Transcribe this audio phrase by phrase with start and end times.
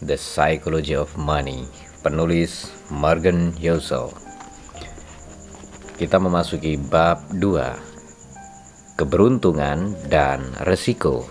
[0.00, 1.68] The Psychology of Money
[2.00, 4.08] Penulis Morgan Housel.
[6.00, 11.28] Kita memasuki bab 2 Keberuntungan dan resiko.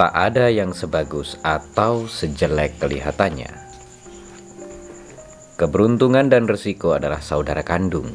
[0.00, 3.52] Tak ada yang sebagus atau sejelek kelihatannya.
[5.60, 8.08] Keberuntungan dan resiko adalah saudara kandung.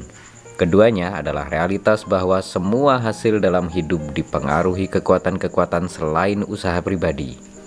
[0.57, 7.58] Keduanya adalah realitas bahwa semua hasil dalam hidup dipengaruhi kekuatan-kekuatan selain usaha pribadi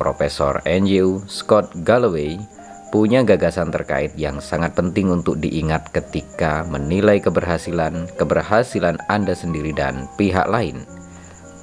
[0.00, 2.40] Profesor NU Scott Galloway
[2.88, 10.08] punya gagasan terkait yang sangat penting untuk diingat ketika menilai keberhasilan keberhasilan Anda sendiri dan
[10.16, 10.88] pihak lain.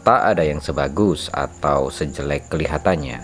[0.06, 3.18] Tak ada yang sebagus atau sejelek kelihatannya.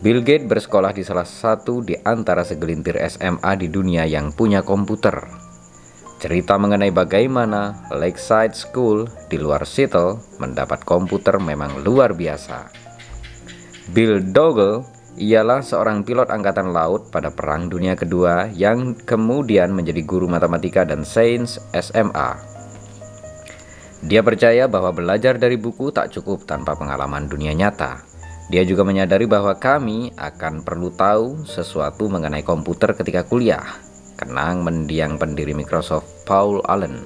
[0.00, 5.28] Bill Gates bersekolah di salah satu di antara segelintir SMA di dunia yang punya komputer.
[6.24, 12.83] Cerita mengenai bagaimana Lakeside School di luar Seattle mendapat komputer memang luar biasa.
[13.92, 14.80] Bill Doggle
[15.20, 21.04] ialah seorang pilot angkatan laut pada Perang Dunia Kedua yang kemudian menjadi guru matematika dan
[21.04, 22.40] sains SMA.
[24.04, 28.00] Dia percaya bahwa belajar dari buku tak cukup tanpa pengalaman dunia nyata.
[28.52, 33.64] Dia juga menyadari bahwa kami akan perlu tahu sesuatu mengenai komputer ketika kuliah.
[34.16, 37.00] Kenang mendiang pendiri Microsoft Paul Allen.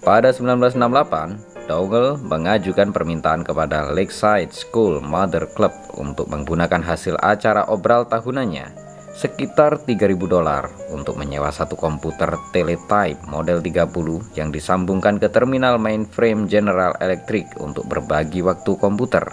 [0.00, 8.10] Pada 1968, Dougal mengajukan permintaan kepada Lakeside School Mother Club untuk menggunakan hasil acara obral
[8.10, 13.86] tahunannya sekitar 3000 dolar untuk menyewa satu komputer teletype model 30
[14.34, 19.30] yang disambungkan ke terminal mainframe General Electric untuk berbagi waktu komputer.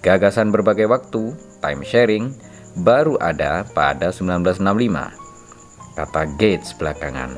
[0.00, 2.32] Gagasan berbagai waktu, time sharing,
[2.80, 7.36] baru ada pada 1965, kata Gates belakangan.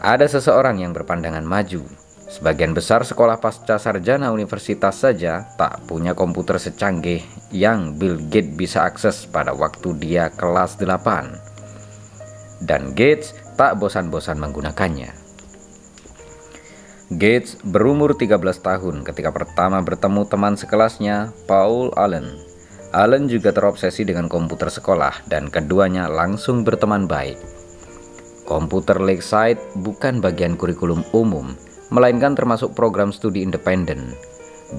[0.00, 6.60] Ada seseorang yang berpandangan maju Sebagian besar sekolah pasca sarjana universitas saja tak punya komputer
[6.60, 12.60] secanggih yang Bill Gates bisa akses pada waktu dia kelas 8.
[12.60, 15.08] Dan Gates tak bosan-bosan menggunakannya.
[17.08, 22.36] Gates berumur 13 tahun ketika pertama bertemu teman sekelasnya, Paul Allen.
[22.92, 27.40] Allen juga terobsesi dengan komputer sekolah dan keduanya langsung berteman baik.
[28.44, 31.56] Komputer Lakeside bukan bagian kurikulum umum,
[31.88, 34.12] melainkan termasuk program studi independen.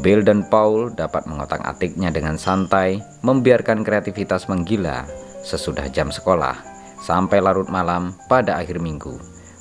[0.06, 5.10] Bill dan Paul dapat mengotak-atiknya dengan santai, membiarkan kreativitas menggila
[5.42, 6.54] sesudah jam sekolah
[7.02, 9.18] sampai larut malam pada akhir minggu.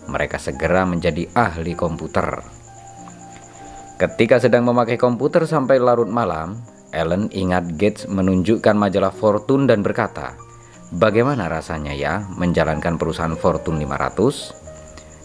[0.08, 2.44] Mereka segera menjadi ahli komputer.
[3.96, 6.60] Ketika sedang memakai komputer sampai larut malam,
[6.92, 10.36] Ellen ingat Gates menunjukkan majalah Fortune dan berkata,
[10.92, 14.52] "Bagaimana rasanya ya menjalankan perusahaan Fortune 500?"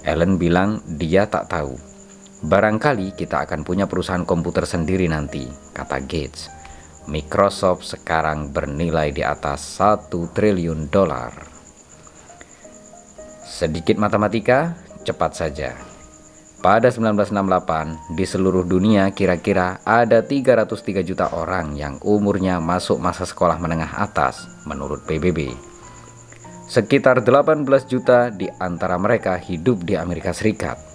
[0.03, 1.92] Ellen bilang dia tak tahu
[2.43, 6.51] Barangkali kita akan punya perusahaan komputer sendiri nanti, kata Gates.
[7.07, 11.31] Microsoft sekarang bernilai di atas 1 triliun dolar.
[13.47, 14.75] Sedikit matematika,
[15.07, 15.71] cepat saja.
[16.59, 23.55] Pada 1968, di seluruh dunia kira-kira ada 303 juta orang yang umurnya masuk masa sekolah
[23.55, 25.47] menengah atas menurut PBB.
[26.67, 30.92] Sekitar 18 juta di antara mereka hidup di Amerika Serikat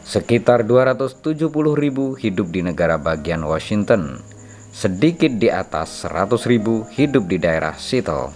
[0.00, 4.16] Sekitar 270 ribu hidup di negara bagian Washington,
[4.72, 8.32] sedikit di atas 100 ribu hidup di daerah Seattle,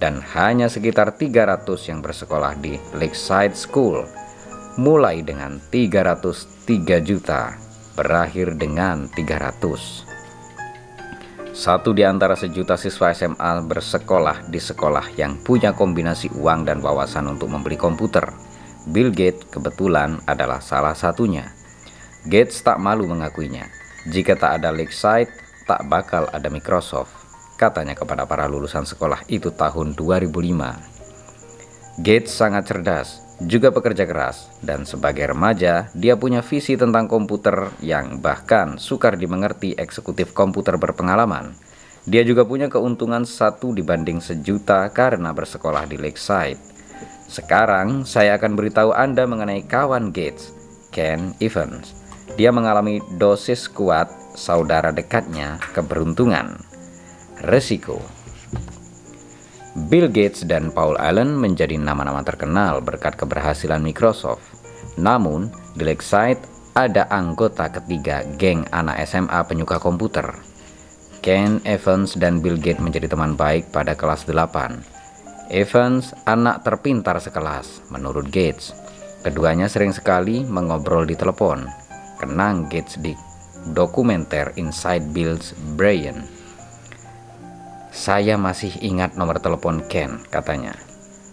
[0.00, 4.08] dan hanya sekitar 300 yang bersekolah di Lakeside School,
[4.80, 7.52] mulai dengan 303 juta,
[7.92, 10.08] berakhir dengan 300.
[11.52, 17.28] Satu di antara sejuta siswa SMA bersekolah di sekolah yang punya kombinasi uang dan wawasan
[17.28, 18.47] untuk membeli komputer
[18.86, 21.50] Bill Gates kebetulan adalah salah satunya.
[22.28, 23.66] Gates tak malu mengakuinya.
[24.06, 25.32] Jika tak ada Lakeside,
[25.66, 27.10] tak bakal ada Microsoft,
[27.58, 31.98] katanya kepada para lulusan sekolah itu tahun 2005.
[31.98, 38.18] Gates sangat cerdas, juga pekerja keras, dan sebagai remaja, dia punya visi tentang komputer yang
[38.18, 41.54] bahkan sukar dimengerti eksekutif komputer berpengalaman.
[42.02, 46.58] Dia juga punya keuntungan satu dibanding sejuta karena bersekolah di Lakeside.
[47.28, 50.50] Sekarang, saya akan beritahu Anda mengenai kawan Gates,
[50.88, 51.92] Ken Evans.
[52.40, 54.08] Dia mengalami dosis kuat
[54.38, 56.56] saudara dekatnya keberuntungan.
[57.44, 57.98] Resiko
[59.86, 64.42] Bill Gates dan Paul Allen menjadi nama-nama terkenal berkat keberhasilan Microsoft.
[64.98, 66.42] Namun, di Lakeside
[66.74, 70.26] ada anggota ketiga geng anak SMA penyuka komputer.
[71.22, 74.97] Ken Evans dan Bill Gates menjadi teman baik pada kelas 8.
[75.48, 78.76] Evans anak terpintar sekelas, menurut Gates.
[79.24, 81.64] Keduanya sering sekali mengobrol di telepon.
[82.20, 83.16] Kenang Gates di
[83.72, 86.20] dokumenter Inside Bill's Brain.
[87.88, 90.76] Saya masih ingat nomor telepon Ken, katanya.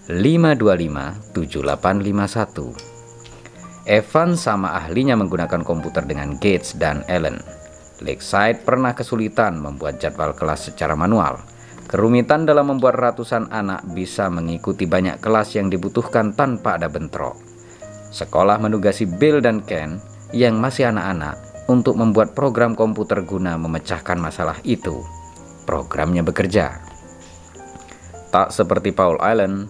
[0.08, 2.72] 525-7851.
[3.84, 7.44] Evan sama ahlinya menggunakan komputer dengan Gates dan Allen.
[8.00, 11.55] Lakeside pernah kesulitan membuat jadwal kelas secara manual.
[11.86, 17.38] Kerumitan dalam membuat ratusan anak bisa mengikuti banyak kelas yang dibutuhkan tanpa ada bentrok.
[18.10, 20.02] Sekolah menugasi Bill dan Ken
[20.34, 21.38] yang masih anak-anak
[21.70, 25.06] untuk membuat program komputer guna memecahkan masalah itu
[25.66, 26.82] programnya bekerja.
[28.34, 29.70] Tak seperti Paul Allen,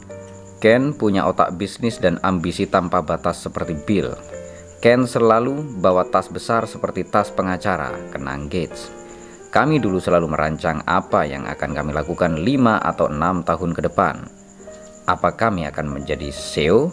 [0.64, 4.16] Ken punya otak bisnis dan ambisi tanpa batas seperti Bill.
[4.80, 9.05] Ken selalu bawa tas besar seperti tas pengacara, kenang Gates.
[9.56, 14.28] Kami dulu selalu merancang apa yang akan kami lakukan 5 atau 6 tahun ke depan.
[15.08, 16.92] Apa kami akan menjadi CEO?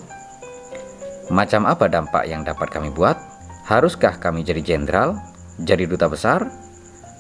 [1.34, 3.18] Macam apa dampak yang dapat kami buat?
[3.66, 5.18] Haruskah kami jadi jenderal?
[5.58, 6.46] Jadi duta besar?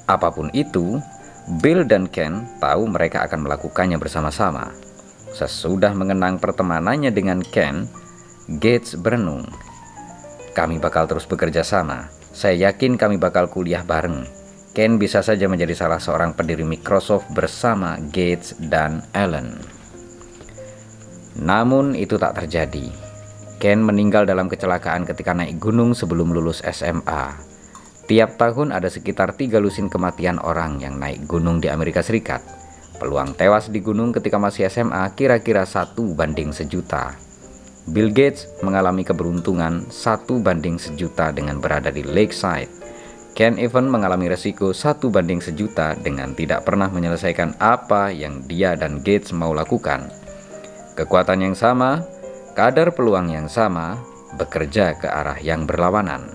[0.06, 1.02] Apa pun itu,
[1.58, 4.70] Bill dan Ken tahu mereka akan melakukannya bersama-sama.
[5.34, 7.90] Sesudah mengenang pertemanannya dengan Ken,
[8.62, 9.50] Gates berenung.
[10.54, 12.14] Kami bakal terus bekerja sama.
[12.30, 14.41] Saya yakin kami bakal kuliah bareng.
[14.72, 19.60] Ken bisa saja menjadi salah seorang pendiri Microsoft bersama Gates dan Allen.
[21.36, 22.88] Namun itu tak terjadi.
[23.60, 27.36] Ken meninggal dalam kecelakaan ketika naik gunung sebelum lulus SMA.
[28.08, 32.40] Tiap tahun ada sekitar tiga lusin kematian orang yang naik gunung di Amerika Serikat.
[32.96, 37.12] Peluang tewas di gunung ketika masih SMA kira-kira satu banding sejuta.
[37.92, 42.81] Bill Gates mengalami keberuntungan satu banding sejuta dengan berada di Lakeside.
[43.32, 49.00] Ken Evans mengalami resiko satu banding sejuta dengan tidak pernah menyelesaikan apa yang dia dan
[49.00, 50.12] Gates mau lakukan.
[51.00, 52.04] Kekuatan yang sama,
[52.52, 53.96] kadar peluang yang sama,
[54.36, 56.28] bekerja ke arah yang berlawanan.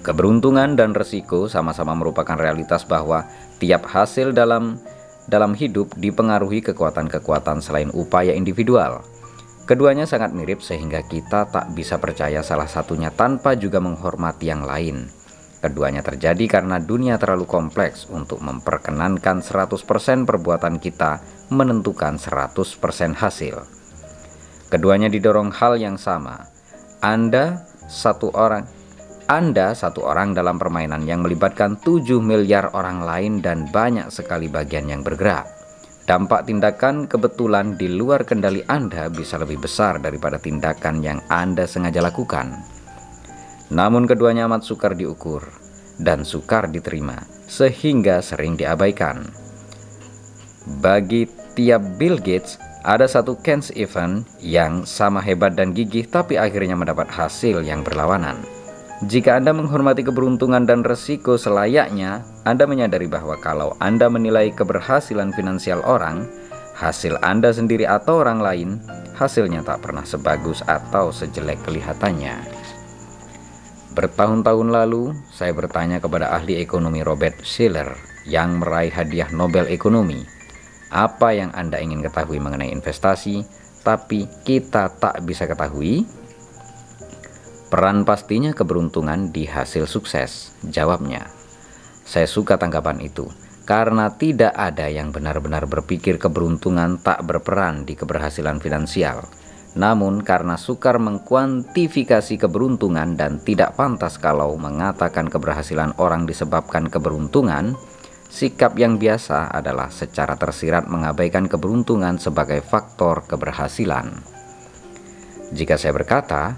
[0.00, 3.28] Keberuntungan dan resiko sama-sama merupakan realitas bahwa
[3.60, 4.80] tiap hasil dalam
[5.28, 9.04] dalam hidup dipengaruhi kekuatan-kekuatan selain upaya individual.
[9.68, 15.21] Keduanya sangat mirip sehingga kita tak bisa percaya salah satunya tanpa juga menghormati yang lain.
[15.62, 21.22] Keduanya terjadi karena dunia terlalu kompleks untuk memperkenankan 100% perbuatan kita
[21.54, 23.62] menentukan 100% hasil.
[24.66, 26.50] Keduanya didorong hal yang sama.
[26.98, 28.82] Anda satu orang
[29.30, 34.90] anda satu orang dalam permainan yang melibatkan 7 miliar orang lain dan banyak sekali bagian
[34.90, 35.46] yang bergerak.
[36.02, 42.02] Dampak tindakan kebetulan di luar kendali Anda bisa lebih besar daripada tindakan yang Anda sengaja
[42.02, 42.71] lakukan.
[43.72, 45.48] Namun keduanya amat sukar diukur
[45.96, 49.24] dan sukar diterima, sehingga sering diabaikan.
[50.84, 51.24] Bagi
[51.56, 57.08] tiap Bill Gates, ada satu Ken's event yang sama hebat dan gigih tapi akhirnya mendapat
[57.08, 58.36] hasil yang berlawanan.
[59.02, 65.82] Jika Anda menghormati keberuntungan dan resiko selayaknya, Anda menyadari bahwa kalau Anda menilai keberhasilan finansial
[65.82, 66.28] orang,
[66.78, 68.78] hasil Anda sendiri atau orang lain,
[69.18, 72.36] hasilnya tak pernah sebagus atau sejelek kelihatannya.
[73.92, 77.92] Bertahun-tahun lalu, saya bertanya kepada ahli ekonomi Robert Schiller
[78.24, 80.24] yang meraih hadiah Nobel Ekonomi,
[80.88, 83.44] apa yang Anda ingin ketahui mengenai investasi,
[83.84, 86.08] tapi kita tak bisa ketahui?
[87.68, 91.28] Peran pastinya keberuntungan di hasil sukses, jawabnya.
[92.08, 93.28] Saya suka tanggapan itu,
[93.68, 99.28] karena tidak ada yang benar-benar berpikir keberuntungan tak berperan di keberhasilan finansial.
[99.72, 107.72] Namun karena sukar mengkuantifikasi keberuntungan dan tidak pantas kalau mengatakan keberhasilan orang disebabkan keberuntungan,
[108.28, 114.12] sikap yang biasa adalah secara tersirat mengabaikan keberuntungan sebagai faktor keberhasilan.
[115.52, 116.56] Jika saya berkata,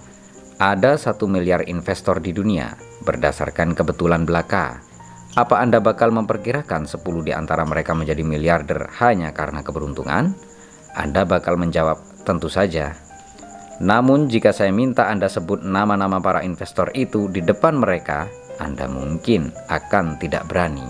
[0.59, 4.79] ada satu miliar investor di dunia, berdasarkan kebetulan belaka.
[5.35, 10.31] Apa Anda bakal memperkirakan 10 di antara mereka menjadi miliarder hanya karena keberuntungan?
[10.95, 12.97] Anda bakal menjawab, tentu saja.
[13.79, 18.27] Namun jika saya minta Anda sebut nama-nama para investor itu di depan mereka,
[18.59, 20.87] Anda mungkin akan tidak berani.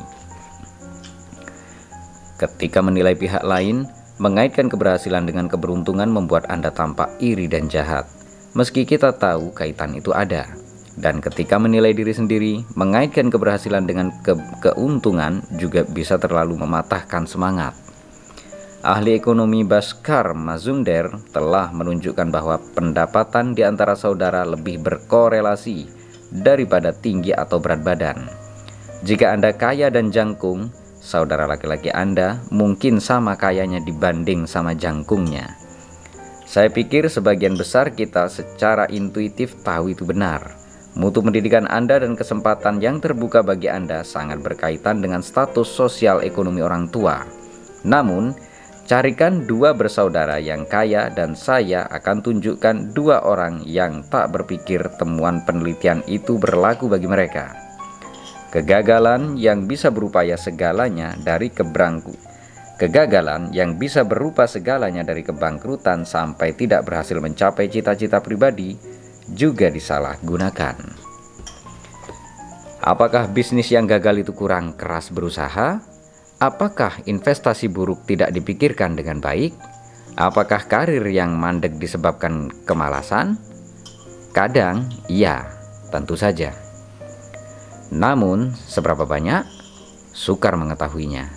[2.38, 3.84] Ketika menilai pihak lain,
[4.22, 8.06] mengaitkan keberhasilan dengan keberuntungan membuat Anda tampak iri dan jahat
[8.54, 10.46] meski kita tahu kaitan itu ada.
[10.94, 17.74] Dan ketika menilai diri sendiri, mengaitkan keberhasilan dengan ke keuntungan juga bisa terlalu mematahkan semangat.
[18.84, 25.88] Ahli ekonomi Baskar Mazumder telah menunjukkan bahwa pendapatan di antara saudara lebih berkorelasi
[26.28, 28.28] daripada tinggi atau berat badan.
[29.00, 30.68] Jika Anda kaya dan jangkung,
[31.00, 35.48] saudara laki-laki Anda mungkin sama kayanya dibanding sama jangkungnya.
[36.44, 40.60] Saya pikir sebagian besar kita secara intuitif tahu itu benar.
[40.92, 46.60] Mutu pendidikan Anda dan kesempatan yang terbuka bagi Anda sangat berkaitan dengan status sosial ekonomi
[46.60, 47.24] orang tua.
[47.88, 48.52] Namun,
[48.84, 55.42] carikan dua bersaudara yang kaya dan saya akan tunjukkan dua orang yang tak berpikir temuan
[55.42, 57.56] penelitian itu berlaku bagi mereka.
[58.52, 62.34] Kegagalan yang bisa berupaya segalanya dari keberangku
[62.74, 68.74] Kegagalan yang bisa berupa segalanya dari kebangkrutan sampai tidak berhasil mencapai cita-cita pribadi
[69.30, 70.74] juga disalahgunakan.
[72.82, 75.93] Apakah bisnis yang gagal itu kurang keras berusaha?
[76.42, 79.54] Apakah investasi buruk tidak dipikirkan dengan baik?
[80.18, 83.38] Apakah karir yang mandek disebabkan kemalasan?
[84.34, 85.46] Kadang, iya,
[85.94, 86.54] tentu saja.
[87.94, 89.46] Namun, seberapa banyak?
[90.10, 91.30] Sukar mengetahuinya.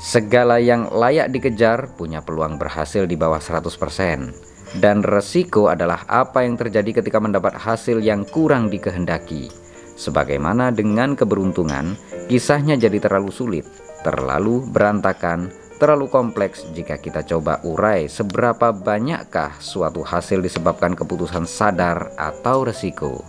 [0.00, 6.60] Segala yang layak dikejar punya peluang berhasil di bawah 100% dan resiko adalah apa yang
[6.60, 9.48] terjadi ketika mendapat hasil yang kurang dikehendaki.
[9.96, 11.96] Sebagaimana dengan keberuntungan,
[12.28, 13.64] kisahnya jadi terlalu sulit,
[14.06, 15.50] terlalu berantakan,
[15.82, 23.26] terlalu kompleks jika kita coba urai seberapa banyakkah suatu hasil disebabkan keputusan sadar atau resiko.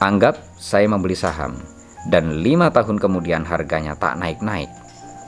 [0.00, 1.60] Anggap saya membeli saham
[2.08, 4.72] dan lima tahun kemudian harganya tak naik-naik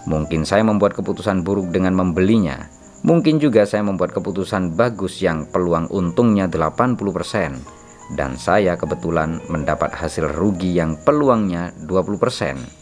[0.03, 2.67] Mungkin saya membuat keputusan buruk dengan membelinya.
[3.07, 10.31] Mungkin juga saya membuat keputusan bagus yang peluang untungnya 80% dan saya kebetulan mendapat hasil
[10.31, 12.82] rugi yang peluangnya 20%.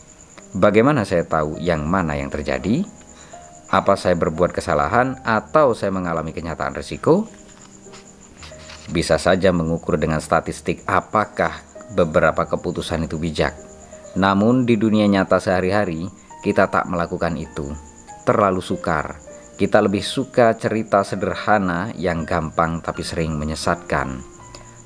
[0.50, 2.82] Bagaimana saya tahu yang mana yang terjadi?
[3.70, 7.30] Apa saya berbuat kesalahan atau saya mengalami kenyataan risiko?
[8.90, 11.54] Bisa saja mengukur dengan statistik apakah
[11.94, 13.54] beberapa keputusan itu bijak.
[14.18, 16.10] Namun di dunia nyata sehari-hari,
[16.42, 17.70] kita tak melakukan itu.
[18.26, 19.22] Terlalu sukar.
[19.54, 24.18] Kita lebih suka cerita sederhana yang gampang tapi sering menyesatkan.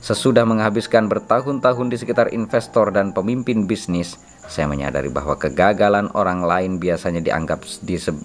[0.05, 6.77] Sesudah menghabiskan bertahun-tahun di sekitar investor dan pemimpin bisnis, saya menyadari bahwa kegagalan orang lain
[6.77, 8.17] biasanya dianggap diseb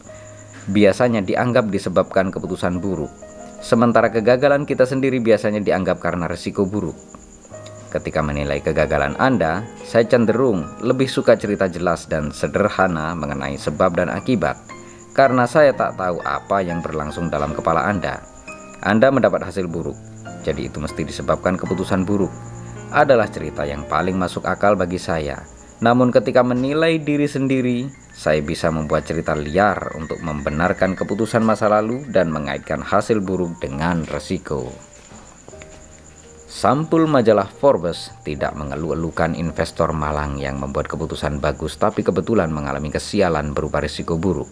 [0.70, 3.10] biasanya dianggap disebabkan keputusan buruk.
[3.60, 6.96] Sementara kegagalan kita sendiri biasanya dianggap karena risiko buruk.
[7.90, 14.14] Ketika menilai kegagalan Anda, saya cenderung lebih suka cerita jelas dan sederhana mengenai sebab dan
[14.14, 14.62] akibat,
[15.18, 18.22] karena saya tak tahu apa yang berlangsung dalam kepala Anda.
[18.86, 19.98] Anda mendapat hasil buruk,
[20.46, 22.32] jadi itu mesti disebabkan keputusan buruk.
[22.94, 25.59] Adalah cerita yang paling masuk akal bagi saya.
[25.80, 32.04] Namun ketika menilai diri sendiri, saya bisa membuat cerita liar untuk membenarkan keputusan masa lalu
[32.12, 34.68] dan mengaitkan hasil buruk dengan resiko.
[36.50, 43.56] Sampul majalah Forbes tidak mengeluh-elukan investor malang yang membuat keputusan bagus tapi kebetulan mengalami kesialan
[43.56, 44.52] berupa risiko buruk.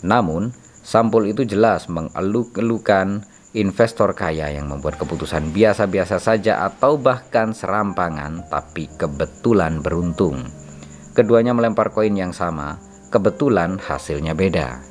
[0.00, 3.20] Namun, sampul itu jelas mengeluh-elukan
[3.54, 10.42] investor kaya yang membuat keputusan biasa-biasa saja atau bahkan serampangan tapi kebetulan beruntung.
[11.14, 12.82] Keduanya melempar koin yang sama,
[13.14, 14.82] kebetulan hasilnya beda.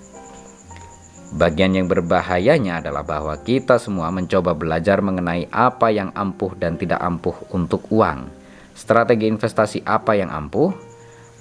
[1.35, 7.03] Bagian yang berbahayanya adalah bahwa kita semua mencoba belajar mengenai apa yang ampuh dan tidak
[7.03, 8.31] ampuh untuk uang.
[8.77, 10.71] Strategi investasi apa yang ampuh,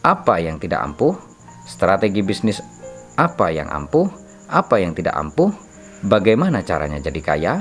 [0.02, 1.14] apa yang tidak ampuh,
[1.68, 2.58] strategi bisnis
[3.14, 4.08] apa yang ampuh,
[4.48, 5.52] apa yang tidak ampuh,
[6.04, 7.54] bagaimana caranya jadi kaya,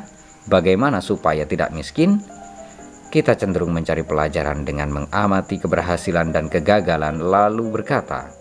[0.49, 2.21] bagaimana supaya tidak miskin.
[3.11, 8.31] Kita cenderung mencari pelajaran dengan mengamati keberhasilan dan kegagalan lalu berkata,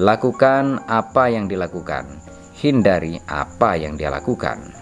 [0.00, 2.34] "Lakukan apa yang dilakukan."
[2.64, 4.72] hindari apa yang dia lakukan.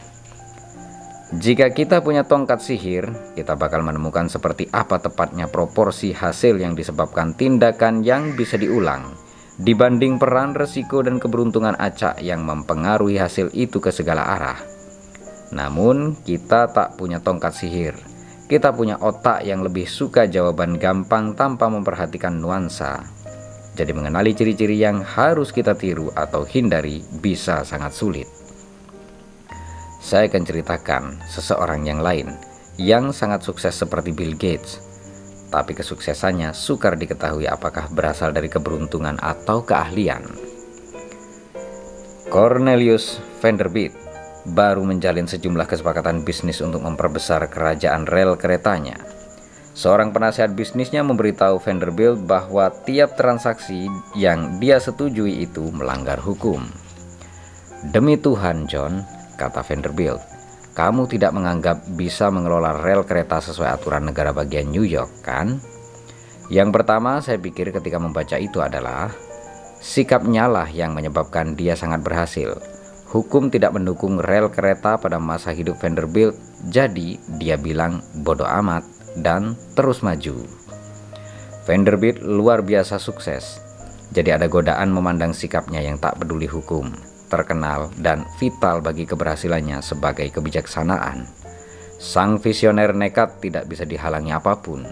[1.33, 7.33] Jika kita punya tongkat sihir, kita bakal menemukan seperti apa tepatnya proporsi hasil yang disebabkan
[7.33, 9.17] tindakan yang bisa diulang
[9.61, 14.61] dibanding peran resiko dan keberuntungan acak yang mempengaruhi hasil itu ke segala arah.
[15.53, 17.97] Namun, kita tak punya tongkat sihir.
[18.53, 23.01] kita punya otak yang lebih suka jawaban gampang tanpa memperhatikan nuansa.
[23.73, 28.29] Jadi mengenali ciri-ciri yang harus kita tiru atau hindari bisa sangat sulit.
[30.05, 32.29] Saya akan ceritakan seseorang yang lain
[32.77, 34.85] yang sangat sukses seperti Bill Gates,
[35.53, 40.25] tapi kesuksesannya sukar diketahui apakah berasal dari keberuntungan atau keahlian.
[42.33, 43.93] Cornelius Vanderbilt
[44.49, 48.97] baru menjalin sejumlah kesepakatan bisnis untuk memperbesar kerajaan rel keretanya.
[49.77, 56.65] Seorang penasihat bisnisnya memberitahu Vanderbilt bahwa tiap transaksi yang dia setujui itu melanggar hukum.
[57.93, 59.05] Demi Tuhan, John,
[59.37, 60.32] kata Vanderbilt,
[60.73, 65.61] kamu tidak menganggap bisa mengelola rel kereta sesuai aturan negara bagian New York, kan?
[66.49, 69.13] Yang pertama saya pikir ketika membaca itu adalah
[69.81, 72.57] sikapnya lah yang menyebabkan dia sangat berhasil.
[73.13, 76.33] Hukum tidak mendukung rel kereta pada masa hidup Vanderbilt,
[76.73, 78.89] jadi dia bilang bodoh amat
[79.21, 80.49] dan terus maju.
[81.69, 83.61] Vanderbilt luar biasa sukses,
[84.09, 86.89] jadi ada godaan memandang sikapnya yang tak peduli hukum,
[87.33, 91.25] terkenal dan vital bagi keberhasilannya sebagai kebijaksanaan.
[91.97, 94.85] Sang visioner nekat tidak bisa dihalangi apa pun.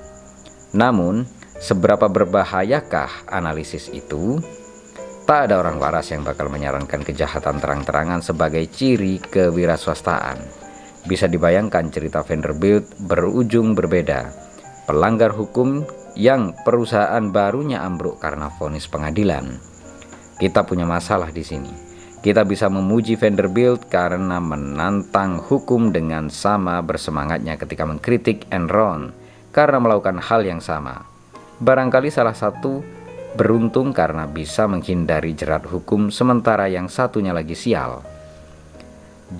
[0.72, 1.28] Namun,
[1.60, 4.40] seberapa berbahayakah analisis itu?
[5.28, 10.40] Tak ada orang waras yang bakal menyarankan kejahatan terang-terangan sebagai ciri kewirausahaan.
[11.04, 14.32] Bisa dibayangkan cerita Vanderbilt berujung berbeda.
[14.88, 15.86] Pelanggar hukum
[16.18, 19.58] yang perusahaan barunya ambruk karena vonis pengadilan.
[20.38, 21.89] Kita punya masalah di sini.
[22.20, 29.16] Kita bisa memuji Vanderbilt karena menantang hukum dengan sama bersemangatnya ketika mengkritik Enron
[29.56, 31.08] karena melakukan hal yang sama.
[31.64, 32.84] Barangkali salah satu
[33.40, 38.04] beruntung karena bisa menghindari jerat hukum sementara yang satunya lagi sial.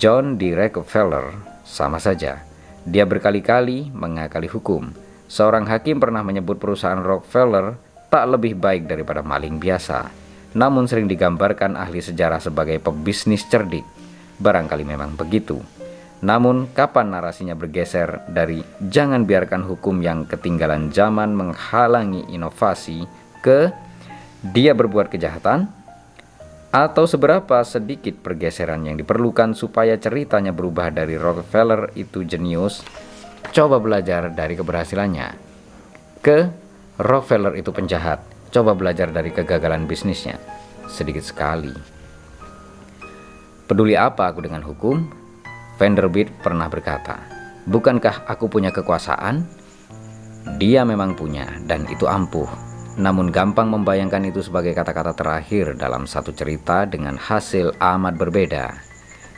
[0.00, 0.56] John D.
[0.56, 1.36] Rockefeller
[1.68, 2.40] sama saja.
[2.88, 4.88] Dia berkali-kali mengakali hukum.
[5.28, 7.76] Seorang hakim pernah menyebut perusahaan Rockefeller
[8.08, 10.19] tak lebih baik daripada maling biasa.
[10.56, 13.86] Namun sering digambarkan ahli sejarah sebagai pebisnis cerdik.
[14.40, 15.60] Barangkali memang begitu.
[16.20, 23.08] Namun, kapan narasinya bergeser dari "jangan biarkan hukum yang ketinggalan zaman menghalangi inovasi"
[23.40, 23.72] ke
[24.44, 25.68] dia berbuat kejahatan
[26.70, 32.86] atau seberapa sedikit pergeseran yang diperlukan supaya ceritanya berubah dari Rockefeller itu jenius
[33.50, 35.28] coba belajar dari keberhasilannya
[36.22, 36.46] ke
[37.02, 40.38] Rockefeller itu penjahat coba belajar dari kegagalan bisnisnya.
[40.90, 41.72] Sedikit sekali.
[43.70, 45.06] Peduli apa aku dengan hukum?
[45.78, 49.44] Vanderbilt pernah berkata bukankah aku punya kekuasaan?
[50.56, 52.48] Dia memang punya dan itu ampuh.
[53.00, 58.74] Namun gampang membayangkan itu sebagai kata-kata terakhir dalam satu cerita dengan hasil amat berbeda.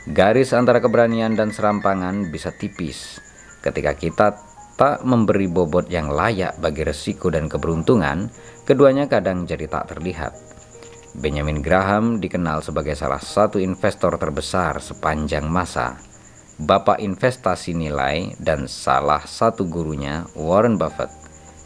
[0.09, 3.23] Garis antara keberanian dan serampangan bisa tipis.
[3.63, 4.35] Ketika kita
[4.73, 8.29] tak memberi bobot yang layak bagi resiko dan keberuntungan,
[8.65, 10.33] keduanya kadang jadi tak terlihat.
[11.13, 16.01] Benjamin Graham dikenal sebagai salah satu investor terbesar sepanjang masa.
[16.57, 21.09] Bapak investasi nilai dan salah satu gurunya Warren Buffett.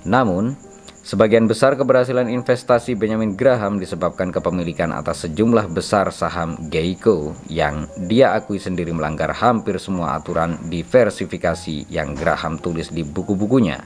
[0.03, 0.66] Namun,
[1.07, 8.35] Sebagian besar keberhasilan investasi Benjamin Graham disebabkan kepemilikan atas sejumlah besar saham Geico yang dia
[8.35, 13.79] akui sendiri melanggar hampir semua aturan diversifikasi yang Graham tulis di buku-bukunya.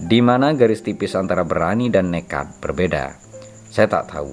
[0.00, 3.20] Di mana garis tipis antara berani dan nekat berbeda.
[3.68, 4.32] Saya tak tahu.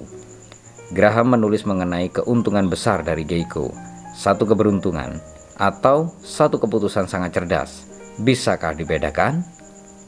[0.96, 3.68] Graham menulis mengenai keuntungan besar dari Geico,
[4.16, 5.20] satu keberuntungan,
[5.60, 7.84] atau satu keputusan sangat cerdas.
[8.16, 9.44] Bisakah dibedakan?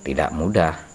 [0.00, 0.93] Tidak mudah.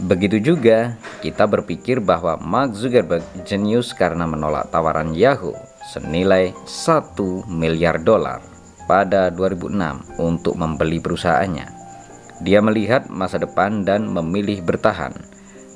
[0.00, 5.52] Begitu juga kita berpikir bahwa Mark Zuckerberg jenius karena menolak tawaran Yahoo
[5.92, 7.12] senilai 1
[7.52, 8.40] miliar dolar
[8.88, 11.66] pada 2006 untuk membeli perusahaannya.
[12.42, 15.14] Dia melihat masa depan dan memilih bertahan.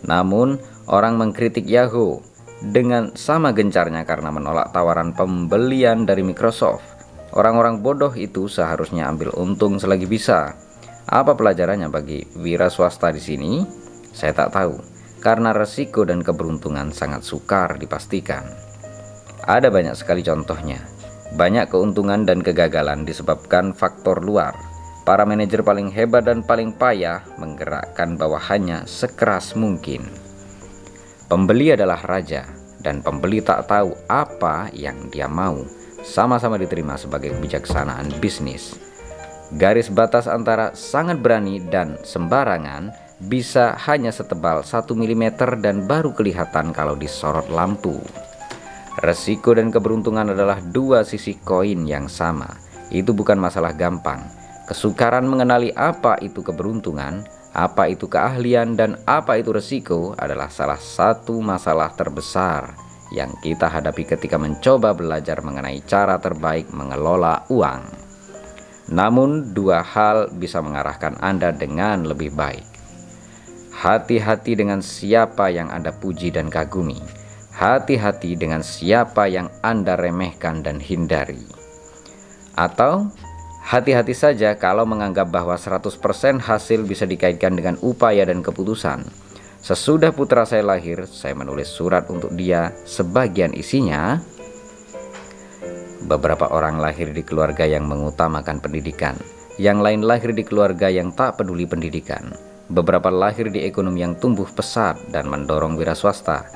[0.03, 0.59] Namun,
[0.91, 2.19] orang mengkritik Yahoo
[2.59, 6.83] dengan sama gencarnya karena menolak tawaran pembelian dari Microsoft.
[7.37, 10.57] Orang-orang bodoh itu seharusnya ambil untung selagi bisa.
[11.07, 13.53] Apa pelajarannya bagi wira swasta di sini?
[14.17, 14.81] Saya tak tahu,
[15.21, 18.49] karena resiko dan keberuntungan sangat sukar dipastikan.
[19.45, 20.81] Ada banyak sekali contohnya.
[21.37, 24.57] Banyak keuntungan dan kegagalan disebabkan faktor luar.
[25.05, 30.03] Para manajer paling hebat dan paling payah menggerakkan bawahannya sekeras mungkin.
[31.29, 32.49] Pembeli adalah raja,
[32.81, 35.61] dan pembeli tak tahu apa yang dia mau.
[36.07, 38.79] Sama-sama diterima sebagai kebijaksanaan bisnis.
[39.55, 45.25] Garis batas antara sangat berani dan sembarangan bisa hanya setebal 1 mm
[45.65, 47.97] dan baru kelihatan kalau disorot lampu.
[49.01, 52.49] Resiko dan keberuntungan adalah dua sisi koin yang sama.
[52.89, 54.25] Itu bukan masalah gampang.
[54.69, 61.41] Kesukaran mengenali apa itu keberuntungan, apa itu keahlian, dan apa itu resiko adalah salah satu
[61.45, 62.73] masalah terbesar
[63.15, 67.85] yang kita hadapi ketika mencoba belajar mengenai cara terbaik mengelola uang.
[68.91, 72.76] Namun, dua hal bisa mengarahkan Anda dengan lebih baik.
[73.77, 76.97] Hati-hati dengan siapa yang Anda puji dan kagumi.
[77.53, 81.45] Hati-hati dengan siapa yang Anda remehkan dan hindari.
[82.57, 83.13] Atau
[83.67, 85.99] Hati-hati saja kalau menganggap bahwa 100%
[86.39, 89.03] hasil bisa dikaitkan dengan upaya dan keputusan.
[89.59, 92.71] Sesudah putra saya lahir, saya menulis surat untuk dia.
[92.87, 94.23] Sebagian isinya,
[96.07, 99.19] beberapa orang lahir di keluarga yang mengutamakan pendidikan,
[99.59, 102.23] yang lain lahir di keluarga yang tak peduli pendidikan,
[102.67, 106.47] beberapa lahir di ekonomi yang tumbuh pesat dan mendorong wira swasta,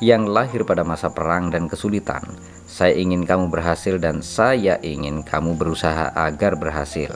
[0.00, 2.24] yang lahir pada masa perang dan kesulitan,
[2.64, 7.12] saya ingin kamu berhasil dan saya ingin kamu berusaha agar berhasil.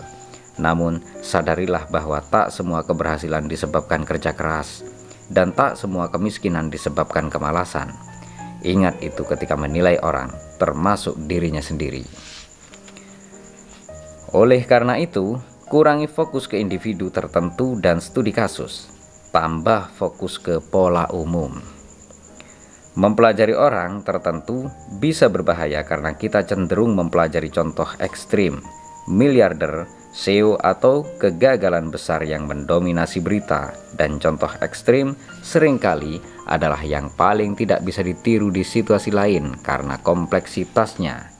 [0.61, 4.87] Namun, sadarilah bahwa tak semua keberhasilan disebabkan kerja keras
[5.33, 7.91] dan tak semua kemiskinan disebabkan kemalasan.
[8.65, 12.05] Ingat itu ketika menilai orang, termasuk dirinya sendiri.
[14.35, 18.89] Oleh karena itu, kurangi fokus ke individu tertentu dan studi kasus,
[19.35, 21.59] tambah fokus ke pola umum.
[22.95, 24.71] Mempelajari orang tertentu
[25.03, 28.63] bisa berbahaya karena kita cenderung mempelajari contoh ekstrim,
[29.11, 37.11] miliarder, SEO atau kegagalan besar yang mendominasi berita dan contoh ekstrim sering kali adalah yang
[37.19, 41.34] paling tidak bisa ditiru di situasi lain karena kompleksitasnya.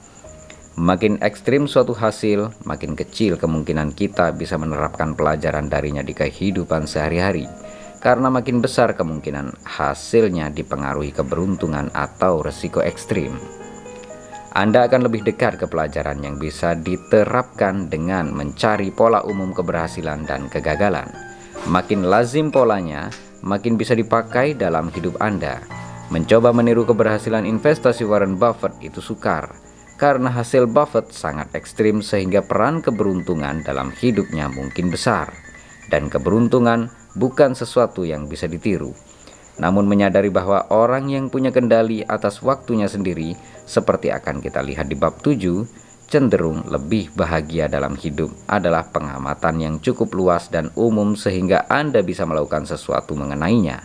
[0.75, 7.47] Makin ekstrim suatu hasil, makin kecil kemungkinan kita bisa menerapkan pelajaran darinya di kehidupan sehari-hari
[8.03, 13.39] karena makin besar kemungkinan hasilnya dipengaruhi keberuntungan atau resiko ekstrim.
[14.51, 20.51] Anda akan lebih dekat ke pelajaran yang bisa diterapkan dengan mencari pola umum keberhasilan dan
[20.53, 21.07] kegagalan.
[21.71, 23.15] Makin lazim polanya,
[23.47, 25.65] makin bisa dipakai dalam hidup Anda.
[26.13, 29.64] Mencoba meniru keberhasilan investasi Warren Buffett itu sukar,
[29.95, 35.31] karena hasil Buffett sangat ekstrim sehingga peran keberuntungan dalam hidupnya mungkin besar.
[35.87, 38.91] Dan keberuntungan bukan sesuatu yang bisa ditiru.
[39.63, 43.39] Namun menyadari bahwa orang yang punya kendali atas waktunya sendiri,
[43.71, 49.75] seperti akan kita lihat di bab 7, cenderung lebih bahagia dalam hidup adalah pengamatan yang
[49.79, 53.79] cukup luas dan umum sehingga Anda bisa melakukan sesuatu mengenainya.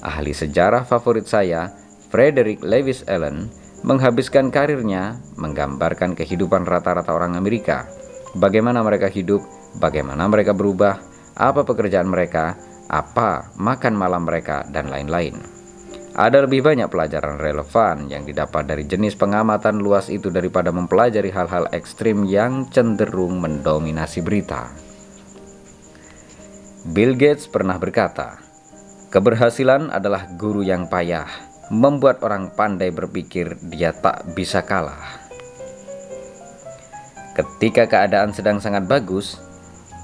[0.00, 1.72] Ahli sejarah favorit saya,
[2.08, 3.52] Frederick Lewis Allen,
[3.84, 7.84] menghabiskan karirnya menggambarkan kehidupan rata-rata orang Amerika.
[8.32, 9.44] Bagaimana mereka hidup,
[9.76, 10.98] bagaimana mereka berubah,
[11.36, 12.56] apa pekerjaan mereka,
[12.88, 15.36] apa makan malam mereka, dan lain-lain.
[16.14, 21.68] Ada lebih banyak pelajaran relevan yang didapat dari jenis pengamatan luas itu daripada mempelajari hal-hal
[21.74, 24.70] ekstrim yang cenderung mendominasi berita.
[26.88, 28.38] Bill Gates pernah berkata,
[29.10, 31.26] "Keberhasilan adalah guru yang payah,
[31.72, 35.24] membuat orang pandai berpikir dia tak bisa kalah."
[37.34, 39.42] Ketika keadaan sedang sangat bagus,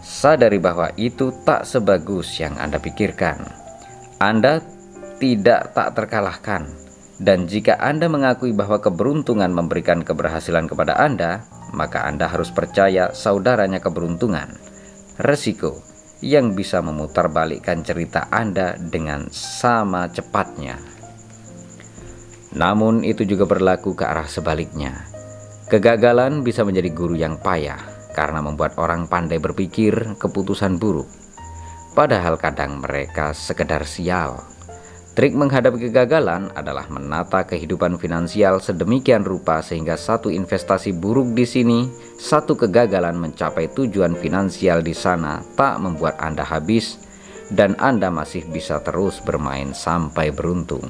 [0.02, 3.38] sadari bahwa itu tak sebagus yang Anda pikirkan.
[4.18, 4.58] Anda
[5.22, 6.66] tidak tak terkalahkan,
[7.22, 13.78] dan jika Anda mengakui bahwa keberuntungan memberikan keberhasilan kepada Anda, maka Anda harus percaya saudaranya
[13.78, 14.58] keberuntungan,
[15.22, 15.78] resiko
[16.24, 20.89] yang bisa memutarbalikkan cerita Anda dengan sama cepatnya.
[22.54, 25.06] Namun, itu juga berlaku ke arah sebaliknya.
[25.70, 27.78] Kegagalan bisa menjadi guru yang payah
[28.10, 31.06] karena membuat orang pandai berpikir keputusan buruk.
[31.94, 34.42] Padahal kadang mereka sekedar sial.
[35.10, 41.90] Trik menghadapi kegagalan adalah menata kehidupan finansial sedemikian rupa sehingga satu investasi buruk di sini,
[42.18, 46.98] satu kegagalan mencapai tujuan finansial di sana tak membuat Anda habis
[47.50, 50.86] dan Anda masih bisa terus bermain sampai beruntung.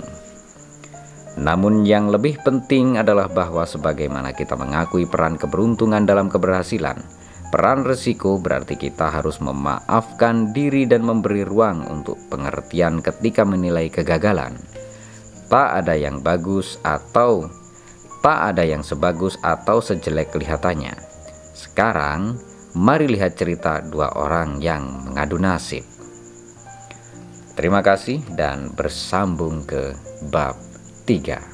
[1.38, 6.98] Namun yang lebih penting adalah bahwa sebagaimana kita mengakui peran keberuntungan dalam keberhasilan,
[7.54, 14.58] peran resiko berarti kita harus memaafkan diri dan memberi ruang untuk pengertian ketika menilai kegagalan.
[15.46, 17.46] Tak ada yang bagus atau
[18.22, 20.94] tak ada yang sebagus atau sejelek kelihatannya.
[21.56, 22.38] Sekarang,
[22.76, 25.82] mari lihat cerita dua orang yang mengadu nasib.
[27.58, 29.92] Terima kasih dan bersambung ke
[30.30, 30.69] bab
[31.18, 31.49] 3